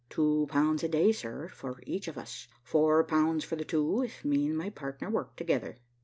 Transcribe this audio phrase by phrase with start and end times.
[0.09, 2.47] "Two pounds a day, sir, for each of us.
[2.63, 5.77] Four pounds for the two, if me and my partner work together."